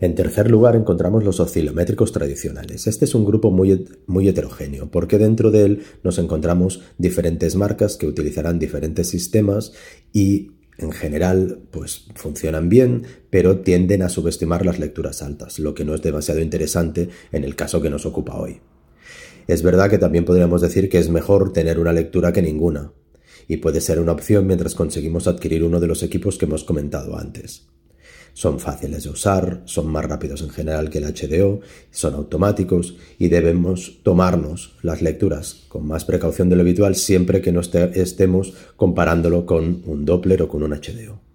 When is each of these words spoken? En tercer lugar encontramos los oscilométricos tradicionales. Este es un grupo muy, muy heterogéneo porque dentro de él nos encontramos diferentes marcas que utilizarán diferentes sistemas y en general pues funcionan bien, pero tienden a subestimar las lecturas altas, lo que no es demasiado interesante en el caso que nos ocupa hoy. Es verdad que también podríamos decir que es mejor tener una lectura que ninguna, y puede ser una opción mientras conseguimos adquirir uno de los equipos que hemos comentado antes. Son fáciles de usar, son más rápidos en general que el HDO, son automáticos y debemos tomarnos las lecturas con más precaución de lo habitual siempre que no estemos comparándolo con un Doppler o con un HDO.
En 0.00 0.14
tercer 0.14 0.50
lugar 0.50 0.76
encontramos 0.76 1.24
los 1.24 1.40
oscilométricos 1.40 2.12
tradicionales. 2.12 2.86
Este 2.86 3.04
es 3.04 3.14
un 3.14 3.24
grupo 3.24 3.50
muy, 3.50 3.86
muy 4.06 4.28
heterogéneo 4.28 4.90
porque 4.90 5.18
dentro 5.18 5.50
de 5.50 5.64
él 5.64 5.82
nos 6.02 6.18
encontramos 6.18 6.82
diferentes 6.98 7.56
marcas 7.56 7.96
que 7.96 8.06
utilizarán 8.06 8.58
diferentes 8.58 9.08
sistemas 9.08 9.72
y 10.12 10.52
en 10.78 10.92
general 10.92 11.60
pues 11.70 12.06
funcionan 12.14 12.68
bien, 12.68 13.02
pero 13.30 13.60
tienden 13.60 14.02
a 14.02 14.08
subestimar 14.08 14.64
las 14.64 14.78
lecturas 14.78 15.22
altas, 15.22 15.58
lo 15.58 15.74
que 15.74 15.84
no 15.84 15.94
es 15.94 16.02
demasiado 16.02 16.40
interesante 16.40 17.08
en 17.32 17.44
el 17.44 17.56
caso 17.56 17.82
que 17.82 17.90
nos 17.90 18.06
ocupa 18.06 18.38
hoy. 18.38 18.60
Es 19.48 19.62
verdad 19.62 19.90
que 19.90 19.98
también 19.98 20.24
podríamos 20.24 20.60
decir 20.60 20.88
que 20.88 20.98
es 20.98 21.10
mejor 21.10 21.52
tener 21.52 21.78
una 21.78 21.92
lectura 21.92 22.32
que 22.32 22.42
ninguna, 22.42 22.92
y 23.48 23.56
puede 23.56 23.80
ser 23.80 23.98
una 23.98 24.12
opción 24.12 24.46
mientras 24.46 24.74
conseguimos 24.74 25.26
adquirir 25.26 25.64
uno 25.64 25.80
de 25.80 25.86
los 25.86 26.02
equipos 26.02 26.38
que 26.38 26.44
hemos 26.44 26.64
comentado 26.64 27.16
antes. 27.16 27.67
Son 28.38 28.60
fáciles 28.60 29.02
de 29.02 29.10
usar, 29.10 29.62
son 29.64 29.88
más 29.88 30.04
rápidos 30.04 30.42
en 30.42 30.50
general 30.50 30.90
que 30.90 30.98
el 30.98 31.12
HDO, 31.12 31.58
son 31.90 32.14
automáticos 32.14 32.94
y 33.18 33.26
debemos 33.26 33.98
tomarnos 34.04 34.76
las 34.82 35.02
lecturas 35.02 35.64
con 35.66 35.88
más 35.88 36.04
precaución 36.04 36.48
de 36.48 36.54
lo 36.54 36.62
habitual 36.62 36.94
siempre 36.94 37.40
que 37.40 37.50
no 37.50 37.60
estemos 37.60 38.54
comparándolo 38.76 39.44
con 39.44 39.82
un 39.86 40.04
Doppler 40.04 40.42
o 40.42 40.48
con 40.48 40.62
un 40.62 40.70
HDO. 40.70 41.27